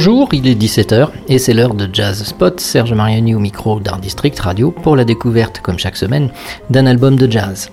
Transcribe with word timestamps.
Bonjour, 0.00 0.28
il 0.32 0.46
est 0.46 0.54
17h 0.54 1.08
et 1.26 1.40
c'est 1.40 1.52
l'heure 1.52 1.74
de 1.74 1.90
Jazz 1.92 2.22
Spot. 2.22 2.60
Serge 2.60 2.92
Mariani 2.92 3.34
au 3.34 3.40
micro 3.40 3.80
d'Art 3.80 3.98
District 3.98 4.38
Radio 4.38 4.70
pour 4.70 4.94
la 4.94 5.04
découverte, 5.04 5.58
comme 5.60 5.76
chaque 5.76 5.96
semaine, 5.96 6.30
d'un 6.70 6.86
album 6.86 7.16
de 7.16 7.28
jazz. 7.28 7.68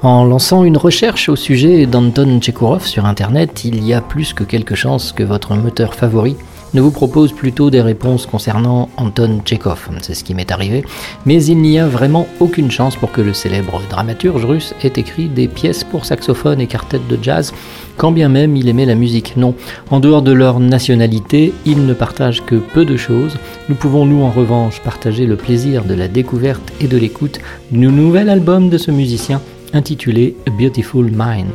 En 0.00 0.24
lançant 0.24 0.64
une 0.64 0.78
recherche 0.78 1.28
au 1.28 1.36
sujet 1.36 1.84
d'Anton 1.84 2.40
Tchekourov 2.40 2.86
sur 2.86 3.04
Internet, 3.04 3.66
il 3.66 3.84
y 3.86 3.92
a 3.92 4.00
plus 4.00 4.32
que 4.32 4.44
quelques 4.44 4.76
chances 4.76 5.12
que 5.12 5.22
votre 5.22 5.54
moteur 5.54 5.94
favori 5.94 6.36
ne 6.74 6.80
vous 6.80 6.90
propose 6.90 7.32
plutôt 7.32 7.70
des 7.70 7.80
réponses 7.80 8.26
concernant 8.26 8.88
Anton 8.96 9.40
Tchekhov. 9.44 9.90
C'est 10.00 10.14
ce 10.14 10.24
qui 10.24 10.34
m'est 10.34 10.50
arrivé. 10.50 10.84
Mais 11.26 11.44
il 11.44 11.58
n'y 11.58 11.78
a 11.78 11.86
vraiment 11.86 12.26
aucune 12.40 12.70
chance 12.70 12.96
pour 12.96 13.12
que 13.12 13.20
le 13.20 13.34
célèbre 13.34 13.80
dramaturge 13.90 14.44
russe 14.44 14.74
ait 14.82 14.92
écrit 14.96 15.28
des 15.28 15.48
pièces 15.48 15.84
pour 15.84 16.04
saxophone 16.04 16.60
et 16.60 16.66
quartet 16.66 17.00
de 17.08 17.18
jazz, 17.22 17.52
quand 17.96 18.12
bien 18.12 18.28
même 18.28 18.56
il 18.56 18.68
aimait 18.68 18.86
la 18.86 18.94
musique. 18.94 19.36
Non, 19.36 19.54
en 19.90 20.00
dehors 20.00 20.22
de 20.22 20.32
leur 20.32 20.60
nationalité, 20.60 21.52
ils 21.66 21.84
ne 21.84 21.94
partagent 21.94 22.44
que 22.44 22.56
peu 22.56 22.84
de 22.84 22.96
choses. 22.96 23.36
Nous 23.68 23.74
pouvons 23.74 24.06
nous 24.06 24.22
en 24.22 24.30
revanche 24.30 24.80
partager 24.80 25.26
le 25.26 25.36
plaisir 25.36 25.84
de 25.84 25.94
la 25.94 26.08
découverte 26.08 26.72
et 26.80 26.88
de 26.88 26.96
l'écoute 26.96 27.40
du 27.70 27.86
nouvel 27.86 28.28
album 28.28 28.68
de 28.68 28.78
ce 28.78 28.90
musicien 28.90 29.40
intitulé 29.72 30.36
A 30.46 30.50
Beautiful 30.50 31.10
Mind. 31.10 31.50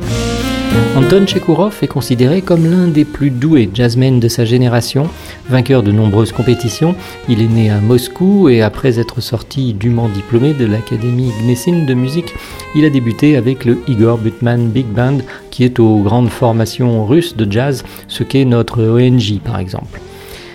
Anton 0.96 1.26
Chekourov 1.28 1.78
est 1.84 1.88
considéré 1.88 2.42
comme 2.42 2.70
l'un 2.70 2.88
des 2.88 3.06
plus 3.06 3.30
doués 3.30 3.70
jazzmen 3.74 4.20
de 4.20 4.28
sa 4.28 4.46
génération, 4.46 5.08
vainqueur 5.48 5.84
de 5.84 5.92
nombreuses 5.92 6.32
compétitions. 6.32 6.96
Il 7.30 7.42
est 7.42 7.48
né 7.48 7.70
à 7.70 7.80
Moscou 7.80 8.50
et 8.50 8.62
après 8.62 9.00
être 9.00 9.22
sorti 9.22 9.74
dûment 9.74 10.10
diplômé 10.10 10.54
de 10.54 10.66
l'Académie 10.66 11.32
Gnessin 11.44 11.86
de 11.86 11.94
musique, 11.94 12.34
il 12.76 12.84
a 12.84 12.90
débuté 12.90 13.38
avec 13.38 13.64
le 13.64 13.78
Igor 13.88 14.18
Butman 14.18 14.70
Big 14.70 14.88
Band 14.88 15.20
qui 15.52 15.64
est 15.64 15.80
aux 15.80 16.00
grandes 16.00 16.30
formations 16.30 17.06
russes 17.06 17.38
de 17.38 17.50
jazz, 17.50 17.84
ce 18.08 18.24
qu'est 18.24 18.46
notre 18.46 18.84
ONG 18.84 19.40
par 19.44 19.60
exemple. 19.60 20.02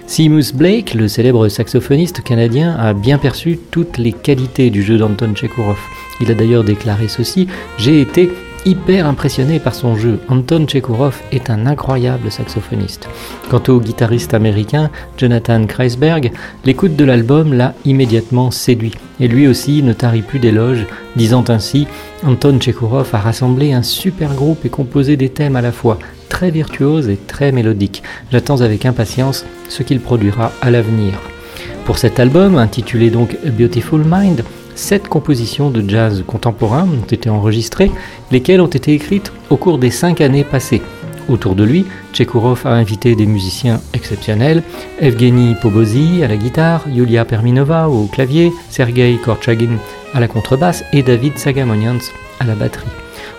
Seamus 0.07 0.53
Blake, 0.53 0.93
le 0.93 1.09
célèbre 1.09 1.49
saxophoniste 1.49 2.23
canadien, 2.23 2.77
a 2.77 2.93
bien 2.93 3.17
perçu 3.17 3.59
toutes 3.71 3.97
les 3.97 4.13
qualités 4.13 4.69
du 4.69 4.83
jeu 4.83 4.99
d'Anton 4.99 5.33
Chekourov. 5.35 5.79
Il 6.21 6.31
a 6.31 6.35
d'ailleurs 6.35 6.65
déclaré 6.65 7.09
ceci 7.09 7.47
J'ai 7.79 8.01
été 8.01 8.31
hyper 8.65 9.07
impressionné 9.07 9.59
par 9.59 9.75
son 9.75 9.97
jeu. 9.97 10.21
Anton 10.29 10.67
Chekhov 10.67 11.21
est 11.33 11.51
un 11.51 11.67
incroyable 11.67 12.31
saxophoniste. 12.31 13.09
Quant 13.51 13.63
au 13.69 13.81
guitariste 13.81 14.35
américain 14.35 14.91
Jonathan 15.17 15.67
Kreisberg, 15.67 16.33
l'écoute 16.65 16.97
de 16.97 17.05
l'album 17.05 17.53
l'a 17.53 17.75
immédiatement 17.85 18.51
séduit. 18.51 18.95
Et 19.21 19.29
lui 19.29 19.47
aussi 19.47 19.83
ne 19.83 19.93
tarit 19.93 20.23
plus 20.23 20.39
d'éloges, 20.39 20.87
disant 21.17 21.45
ainsi 21.49 21.87
Anton 22.25 22.59
Chekhov 22.61 23.11
a 23.13 23.19
rassemblé 23.19 23.73
un 23.73 23.83
super 23.83 24.35
groupe 24.35 24.65
et 24.65 24.71
composé 24.71 25.17
des 25.17 25.29
thèmes 25.29 25.57
à 25.57 25.61
la 25.61 25.73
fois 25.73 25.99
très 26.29 26.51
virtuoses 26.51 27.09
et 27.09 27.19
très 27.19 27.53
mélodiques. 27.53 28.03
J'attends 28.31 28.63
avec 28.63 28.87
impatience 28.87 29.45
ce 29.69 29.83
qu'il 29.83 30.01
produira 30.01 30.53
à 30.61 30.71
l'avenir. 30.71 31.15
Pour 31.85 31.99
cet 31.99 32.21
album, 32.21 32.59
intitulé 32.59 33.11
donc 33.11 33.37
Beautiful 33.45 34.03
Mind, 34.09 34.45
Sept 34.75 35.09
compositions 35.09 35.71
de 35.71 35.89
jazz 35.89 36.25
contemporain 36.27 36.87
ont 36.87 37.07
été 37.07 37.29
enregistrées, 37.29 37.91
lesquelles 38.31 38.61
ont 38.61 38.67
été 38.67 38.93
écrites 38.93 39.33
au 39.51 39.57
cours 39.57 39.79
des 39.79 39.91
cinq 39.91 40.21
années 40.21 40.45
passées. 40.45 40.83
Autour 41.29 41.55
de 41.55 41.63
lui, 41.63 41.87
Tchekourov 42.13 42.67
a 42.67 42.73
invité 42.73 43.15
des 43.15 43.27
musiciens 43.27 43.81
exceptionnels, 43.95 44.63
Evgeny 45.01 45.55
Pobozy 45.61 46.23
à 46.25 46.29
la 46.29 46.37
guitare, 46.37 46.85
Yulia 46.89 47.25
Perminova 47.25 47.89
au 47.89 48.07
clavier, 48.07 48.53
Sergei 48.71 49.17
Korchagin 49.23 49.79
à 50.15 50.21
la 50.21 50.29
contrebasse 50.29 50.85
et 50.93 51.03
David 51.03 51.39
Sagamonians 51.39 52.01
à 52.41 52.45
la 52.45 52.55
batterie. 52.55 52.89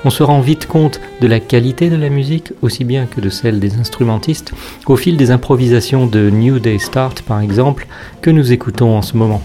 On 0.06 0.10
se 0.10 0.24
rend 0.24 0.42
vite 0.42 0.66
compte 0.66 1.00
de 1.22 1.28
la 1.28 1.40
qualité 1.40 1.90
de 1.90 1.96
la 1.96 2.10
musique, 2.10 2.52
aussi 2.62 2.84
bien 2.84 3.06
que 3.06 3.22
de 3.22 3.30
celle 3.30 3.60
des 3.60 3.76
instrumentistes, 3.76 4.54
au 4.86 4.96
fil 4.96 5.18
des 5.18 5.32
improvisations 5.32 6.08
de 6.08 6.30
New 6.30 6.60
Day 6.60 6.80
Start 6.80 7.22
par 7.22 7.42
exemple, 7.42 7.88
que 8.22 8.30
nous 8.30 8.52
écoutons 8.52 8.98
en 8.98 9.02
ce 9.02 9.18
moment. 9.18 9.42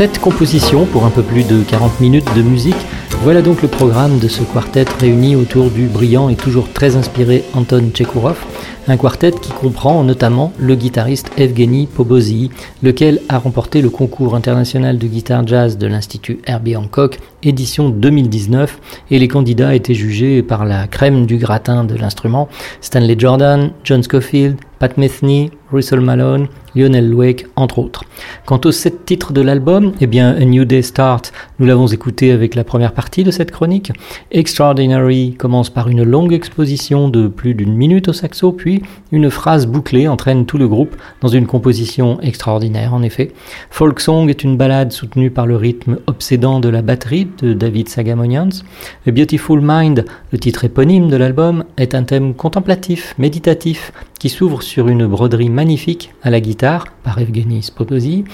Sept 0.00 0.18
compositions 0.18 0.86
pour 0.86 1.04
un 1.04 1.10
peu 1.10 1.22
plus 1.22 1.46
de 1.46 1.62
40 1.62 2.00
minutes 2.00 2.34
de 2.34 2.40
musique. 2.40 2.86
Voilà 3.22 3.42
donc 3.42 3.60
le 3.60 3.68
programme 3.68 4.18
de 4.18 4.28
ce 4.28 4.42
quartet 4.44 4.86
réuni 4.98 5.36
autour 5.36 5.68
du 5.68 5.88
brillant 5.88 6.30
et 6.30 6.36
toujours 6.36 6.72
très 6.72 6.96
inspiré 6.96 7.44
Anton 7.52 7.90
Tchekourov, 7.92 8.38
un 8.88 8.96
quartet 8.96 9.32
qui 9.32 9.52
comprend 9.52 10.02
notamment 10.02 10.54
le 10.58 10.74
guitariste 10.74 11.30
Evgeny 11.36 11.86
Pobozy, 11.86 12.50
lequel 12.82 13.20
a 13.28 13.36
remporté 13.36 13.82
le 13.82 13.90
concours 13.90 14.34
international 14.34 14.96
de 14.96 15.06
guitare 15.06 15.46
jazz 15.46 15.76
de 15.76 15.86
l'Institut 15.86 16.38
Herbie 16.46 16.76
Hancock, 16.76 17.18
édition 17.42 17.90
2019, 17.90 18.80
et 19.10 19.18
les 19.18 19.28
candidats 19.28 19.74
étaient 19.74 19.92
jugés 19.92 20.42
par 20.42 20.64
la 20.64 20.86
crème 20.86 21.26
du 21.26 21.36
gratin 21.36 21.84
de 21.84 21.94
l'instrument, 21.94 22.48
Stanley 22.80 23.16
Jordan, 23.18 23.72
John 23.84 24.02
Scofield, 24.02 24.56
Pat 24.78 24.96
Metheny, 24.96 25.50
Russell 25.72 26.00
Malone, 26.00 26.48
Lionel 26.74 27.14
Wake, 27.14 27.46
entre 27.56 27.78
autres. 27.78 28.04
Quant 28.46 28.60
aux 28.64 28.72
sept 28.72 29.04
titres 29.04 29.32
de 29.32 29.40
l'album, 29.40 29.92
eh 30.00 30.06
bien, 30.06 30.34
A 30.34 30.44
New 30.44 30.64
Day 30.64 30.82
Start, 30.82 31.32
nous 31.58 31.66
l'avons 31.66 31.86
écouté 31.86 32.30
avec 32.32 32.54
la 32.54 32.64
première 32.64 32.92
partie 32.92 33.24
de 33.24 33.30
cette 33.30 33.50
chronique. 33.50 33.92
Extraordinary 34.30 35.34
commence 35.38 35.70
par 35.70 35.88
une 35.88 36.02
longue 36.02 36.32
exposition 36.32 37.08
de 37.08 37.28
plus 37.28 37.54
d'une 37.54 37.74
minute 37.74 38.08
au 38.08 38.12
saxo, 38.12 38.52
puis 38.52 38.82
une 39.12 39.30
phrase 39.30 39.66
bouclée 39.66 40.08
entraîne 40.08 40.46
tout 40.46 40.58
le 40.58 40.68
groupe 40.68 40.96
dans 41.20 41.28
une 41.28 41.46
composition 41.46 42.20
extraordinaire, 42.20 42.94
en 42.94 43.02
effet. 43.02 43.32
Folk 43.70 44.00
Song 44.00 44.28
est 44.28 44.44
une 44.44 44.56
ballade 44.56 44.92
soutenue 44.92 45.30
par 45.30 45.46
le 45.46 45.56
rythme 45.56 45.98
obsédant 46.06 46.60
de 46.60 46.68
la 46.68 46.82
batterie 46.82 47.28
de 47.42 47.52
David 47.52 47.88
Sagamonians. 47.88 48.62
A 49.06 49.10
Beautiful 49.10 49.60
Mind, 49.62 50.04
le 50.32 50.38
titre 50.38 50.64
éponyme 50.64 51.08
de 51.08 51.16
l'album, 51.16 51.64
est 51.76 51.94
un 51.94 52.04
thème 52.04 52.34
contemplatif, 52.34 53.14
méditatif, 53.18 53.92
qui 54.20 54.28
s'ouvre 54.28 54.62
sur 54.62 54.88
une 54.88 55.06
broderie 55.06 55.48
magnifique 55.60 56.14
à 56.22 56.30
la 56.30 56.40
guitare 56.40 56.86
par 57.04 57.18
Evgeny 57.18 57.62
Spoposi. 57.62 58.24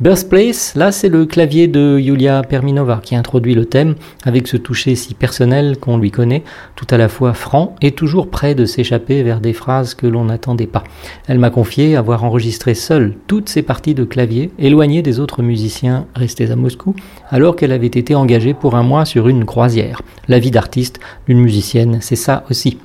Birthplace, 0.00 0.74
là 0.74 0.90
c'est 0.90 1.08
le 1.08 1.26
clavier 1.26 1.68
de 1.68 1.96
Yulia 1.96 2.42
Perminova 2.42 3.00
qui 3.00 3.14
introduit 3.14 3.54
le 3.54 3.66
thème 3.66 3.94
avec 4.24 4.48
ce 4.48 4.56
toucher 4.56 4.96
si 4.96 5.14
personnel 5.14 5.78
qu'on 5.78 5.96
lui 5.96 6.10
connaît, 6.10 6.42
tout 6.74 6.86
à 6.90 6.96
la 6.96 7.08
fois 7.08 7.34
franc 7.34 7.76
et 7.82 7.92
toujours 7.92 8.30
prêt 8.30 8.56
de 8.56 8.64
s'échapper 8.64 9.22
vers 9.22 9.40
des 9.40 9.52
phrases 9.52 9.94
que 9.94 10.08
l'on 10.08 10.24
n'attendait 10.24 10.66
pas. 10.66 10.82
Elle 11.28 11.38
m'a 11.38 11.50
confié 11.50 11.94
avoir 11.94 12.24
enregistré 12.24 12.74
seule 12.74 13.14
toutes 13.28 13.48
ces 13.48 13.62
parties 13.62 13.94
de 13.94 14.02
clavier, 14.02 14.50
éloignées 14.58 15.02
des 15.02 15.20
autres 15.20 15.40
musiciens 15.40 16.06
restés 16.16 16.50
à 16.50 16.56
Moscou, 16.56 16.96
alors 17.30 17.54
qu'elle 17.54 17.70
avait 17.70 17.86
été 17.86 18.16
engagée 18.16 18.54
pour 18.54 18.74
un 18.74 18.82
mois 18.82 19.04
sur 19.04 19.28
une 19.28 19.44
croisière. 19.44 20.02
La 20.26 20.40
vie 20.40 20.50
d'artiste 20.50 20.98
d'une 21.28 21.38
musicienne, 21.38 21.98
c'est 22.00 22.16
ça 22.16 22.42
aussi. 22.50 22.78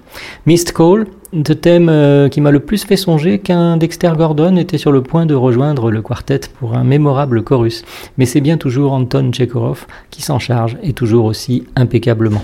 Mist 0.46 0.72
Call, 0.72 1.08
le 1.34 1.56
thème 1.56 1.90
euh, 1.90 2.30
qui 2.30 2.42
m'a 2.42 2.52
le 2.52 2.60
plus 2.60 2.84
fait 2.84 2.96
songer 2.96 3.40
qu'un 3.40 3.78
Dexter 3.78 4.12
Gordon 4.18 4.56
était 4.56 4.78
sur 4.78 4.92
le 4.92 5.02
point 5.02 5.26
de 5.26 5.36
rejoindre 5.36 5.92
le 5.92 6.02
quartet 6.02 6.42
pour 6.60 6.76
un 6.76 6.84
mémorable 6.84 7.44
chorus. 7.44 7.84
Mais 8.18 8.26
c'est 8.26 8.42
bien 8.42 8.58
toujours 8.58 8.94
Anton 8.94 9.32
Tchekhov 9.32 9.88
qui 10.10 10.22
s'en 10.22 10.40
charge 10.40 10.78
et 10.82 10.94
toujours 10.94 11.26
aussi 11.26 11.66
impeccablement. 11.76 12.44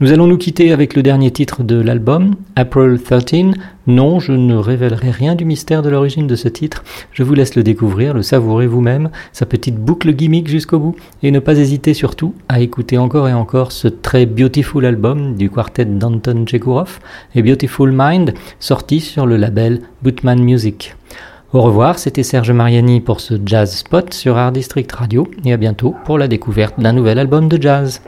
Nous 0.00 0.12
allons 0.12 0.26
nous 0.26 0.38
quitter 0.38 0.72
avec 0.72 0.94
le 0.94 1.02
dernier 1.02 1.30
titre 1.30 1.62
de 1.62 1.80
l'album, 1.80 2.34
April 2.56 3.00
13. 3.02 3.54
Non, 3.86 4.18
je 4.18 4.32
ne 4.32 4.54
révélerai 4.54 5.10
rien 5.10 5.34
du 5.34 5.44
mystère 5.44 5.82
de 5.82 5.90
l'origine 5.90 6.26
de 6.26 6.36
ce 6.36 6.48
titre. 6.48 6.84
Je 7.12 7.22
vous 7.22 7.34
laisse 7.34 7.54
le 7.54 7.62
découvrir, 7.62 8.14
le 8.14 8.22
savourer 8.22 8.66
vous-même, 8.66 9.10
sa 9.32 9.46
petite 9.46 9.76
boucle 9.76 10.12
gimmick 10.12 10.48
jusqu'au 10.48 10.78
bout, 10.78 10.96
et 11.22 11.30
ne 11.30 11.38
pas 11.38 11.58
hésiter 11.58 11.94
surtout 11.94 12.34
à 12.48 12.60
écouter 12.60 12.98
encore 12.98 13.28
et 13.28 13.34
encore 13.34 13.72
ce 13.72 13.88
très 13.88 14.26
beautiful 14.26 14.84
album 14.84 15.36
du 15.36 15.50
quartet 15.50 15.84
d'Anton 15.84 16.44
Chekourov 16.46 17.00
et 17.34 17.42
Beautiful 17.42 17.92
Mind, 17.94 18.34
sorti 18.58 19.00
sur 19.00 19.26
le 19.26 19.36
label 19.36 19.80
Bootman 20.02 20.42
Music. 20.42 20.96
Au 21.52 21.62
revoir, 21.62 22.00
c'était 22.00 22.24
Serge 22.24 22.50
Mariani 22.50 23.00
pour 23.00 23.20
ce 23.20 23.34
Jazz 23.46 23.76
Spot 23.76 24.12
sur 24.12 24.36
Art 24.36 24.50
District 24.50 24.90
Radio, 24.90 25.28
et 25.44 25.52
à 25.52 25.56
bientôt 25.56 25.94
pour 26.04 26.18
la 26.18 26.26
découverte 26.26 26.80
d'un 26.80 26.92
nouvel 26.92 27.18
album 27.18 27.48
de 27.48 27.62
jazz. 27.62 28.00